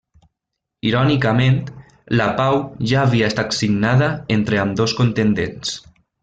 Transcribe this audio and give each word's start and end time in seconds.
Irònicament, 0.91 1.59
la 2.21 2.27
pau 2.39 2.57
ja 2.93 3.03
havia 3.03 3.29
estat 3.33 3.53
signada 3.59 4.09
entre 4.39 4.63
ambdós 4.65 4.97
contendents. 5.03 5.77